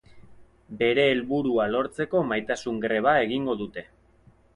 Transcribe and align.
Bere 0.77 1.03
helburua 1.09 1.67
lortzeko 1.73 2.21
maitasun-greba 2.31 3.13
egingo 3.27 3.57
dute. 3.61 3.85